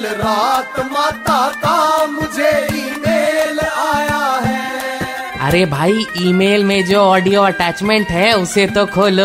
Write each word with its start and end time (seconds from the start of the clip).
कल 0.00 0.06
रात 0.16 0.78
माता 0.92 1.40
का 1.62 2.06
मुझे 2.06 2.50
ईमेल 2.74 3.58
आया 3.60 4.20
है। 4.44 5.38
अरे 5.46 5.64
भाई 5.66 6.06
ईमेल 6.18 6.64
में 6.64 6.84
जो 6.86 7.00
ऑडियो 7.00 7.42
अटैचमेंट 7.42 8.08
है 8.10 8.32
उसे 8.34 8.66
तो 8.66 8.84
खोलो। 8.94 9.24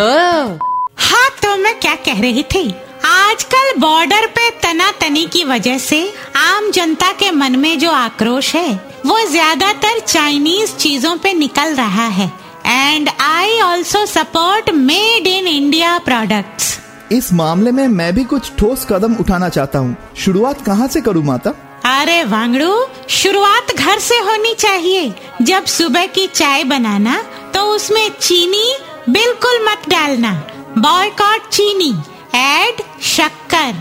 हाँ 0.99 1.29
तो 1.43 1.55
मैं 1.57 1.73
क्या 1.79 1.95
कह 2.05 2.21
रही 2.21 2.43
थी? 2.53 2.69
आजकल 3.05 3.79
बॉर्डर 3.79 4.27
पे 4.35 4.49
तना 4.63 4.91
तनी 5.01 5.25
की 5.33 5.43
वजह 5.45 5.77
से 5.77 6.01
आम 6.37 6.69
जनता 6.71 7.11
के 7.19 7.31
मन 7.31 7.55
में 7.59 7.77
जो 7.79 7.91
आक्रोश 7.93 8.53
है 8.55 8.69
वो 9.05 9.19
ज़्यादातर 9.27 9.99
चाइनीज़ 9.99 10.75
चीज़ों 10.77 11.17
पे 11.17 11.33
निकल 11.35 11.75
रहा 11.75 12.07
है। 12.19 12.31
And 12.67 13.09
I 13.21 13.59
also 13.61 14.05
support 14.07 14.69
made 14.83 15.27
in 15.27 15.47
India 15.47 15.97
products 16.05 16.79
इस 17.11 17.31
मामले 17.33 17.71
में 17.71 17.87
मैं 17.87 18.13
भी 18.15 18.23
कुछ 18.23 18.51
ठोस 18.57 18.85
कदम 18.89 19.15
उठाना 19.15 19.49
चाहता 19.49 19.79
हूँ। 19.79 19.95
शुरुआत 20.17 20.61
कहाँ 20.61 20.87
से 20.87 21.01
करूँ, 21.01 21.23
माता? 21.23 21.49
अरे 21.85 22.23
वांगड़ू, 22.23 22.85
शुरुआत 23.09 23.75
घर 23.75 23.99
से 23.99 24.15
होनी 24.15 24.53
चाहिए। 24.53 25.13
जब 25.41 25.65
सुबह 25.65 26.05
की 26.05 26.25
चाय 26.27 26.63
बनाना 26.63 27.21
तो 27.55 27.61
उसमें 27.65 28.09
चीनी 28.21 28.73
बिल्कुल 29.09 29.65
मत 29.65 29.89
डालना। 29.89 30.31
बॉयकॉट 30.77 31.49
चीनी, 31.49 31.93
ऐड 32.35 32.81
शक्कर। 33.01 33.73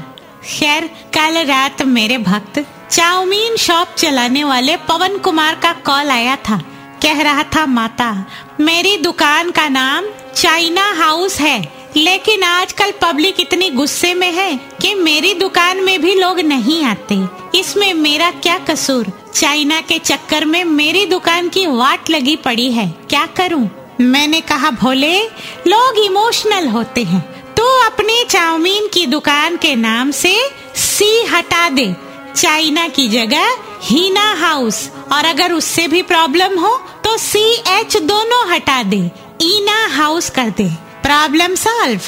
खैर, 0.45 0.87
कल 1.15 1.45
रात 1.45 1.83
मेरे 1.83 2.19
भक्त 2.19 2.65
चाउमीन 2.91 3.57
शॉप 3.57 3.95
चलाने 3.99 4.45
वाले 4.45 4.77
पवन 4.89 5.19
कुमार 5.19 5.55
का 5.55 5.73
कॉल 5.73 6.11
आया 6.11 6.37
था। 6.49 6.63
कह 7.03 7.23
रहा 7.23 7.43
था, 7.45 7.65
माता, 7.67 8.27
मेरी 8.61 8.97
दुकान 8.97 9.51
का 9.51 9.69
नाम 9.69 10.05
चाइना 10.37 10.91
हाउस 10.93 11.41
है। 11.41 11.84
लेकिन 11.97 12.43
आजकल 12.43 12.93
पब्लिक 13.03 13.41
इतनी 13.41 13.69
गुस्से 13.71 14.13
में 14.15 14.31
है 14.33 14.55
कि 14.83 14.95
मेरी 14.95 15.33
दुकान 15.35 15.81
में 15.81 16.01
भी 16.03 16.15
लोग 16.15 16.41
नहीं 16.41 16.83
आते। 16.85 17.19
इसमें 17.59 17.93
मेरा 17.95 18.31
क्या 18.31 18.59
कसूर? 18.59 19.07
चाइना 19.35 19.81
के 19.81 19.99
चक्कर 19.99 20.45
में 20.45 20.65
मेरी 20.65 21.05
दुकान 21.07 21.49
की 21.49 21.67
वाट 21.67 22.11
लगी 22.11 22.37
पड़ी 22.37 22.71
है। 22.73 22.89
क्या 23.11 23.27
करूँ? 23.27 23.69
मैंने 24.01 24.41
कहा, 24.41 24.71
भोले, 24.71 25.21
लोग 25.67 25.99
इमोशनल 25.99 26.69
होते 26.69 27.03
हैं। 27.03 27.21
तो 27.55 27.67
अपने 27.87 28.25
चाउमीन 28.25 28.89
की 28.89 29.07
दुकान 29.07 29.57
के 29.57 29.75
नाम 29.75 30.11
से 30.11 30.37
सी 30.77 31.25
हटा 31.25 31.69
दे। 31.69 31.95
चाइना 32.37 32.89
की 32.89 33.09
जगह 33.09 33.57
हीना 33.83 34.33
हाउस। 34.35 34.89
और 35.13 35.25
अगर 35.25 35.53
उससे 35.53 35.87
भी 35.89 36.03
प्रॉब्लम 36.03 36.59
हो 36.59 36.77
तो 37.05 37.17
सी 37.19 37.45
एच 37.71 37.97
दोनों 37.97 38.49
हटा 38.51 38.83
दे। 38.83 39.11
ईना 39.43 39.87
हाउस 39.97 40.31
कर 40.31 40.53
दे। 40.57 40.71
प्रॉब्लम 41.05 41.55
सॉल्व 41.55 42.01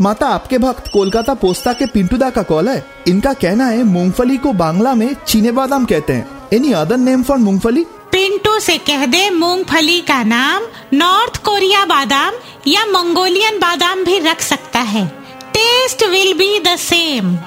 माता 0.00 0.26
आपके 0.26 0.58
भक्त 0.58 0.88
कोलकाता 0.92 1.34
पोस्ता 1.34 1.72
के 1.72 1.86
पिंटूदा 1.86 2.30
का 2.30 2.42
कॉल 2.42 2.68
है। 2.68 2.84
इनका 3.08 3.32
कहना 3.32 3.66
है 3.66 3.82
मूंगफली 3.84 4.36
को 4.36 4.52
बांग्ला 4.52 4.94
में 4.94 5.14
चीने 5.28 5.52
बादाम 5.52 5.84
कहते 5.84 6.12
हैं। 6.12 6.48
एनी 6.52 6.72
अदर 6.72 6.96
नेम 6.96 7.22
फॉर 7.22 7.36
मूंगफली? 7.36 7.84
पिंटू 8.12 8.58
से 8.60 8.76
कह 8.78 9.06
दे 9.06 9.30
मूंगफली 9.30 10.00
का 10.00 10.22
नाम। 10.24 10.66
नॉर्थ 10.92 11.36
कोरिया 11.42 11.84
बादाम 11.84 12.32
या 12.66 12.84
मंगोलियन 12.86 13.58
बादाम 13.58 14.04
भी 14.04 14.18
रख 14.18 14.40
सकता 14.40 14.80
है। 14.80 15.06
Taste 15.54 16.04
will 16.04 16.32
be 16.34 16.58
the 16.58 16.76
same 16.78 17.38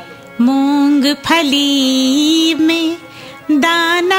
मूंगफली 0.41 1.65
में 2.55 2.97
दाना 3.51 4.18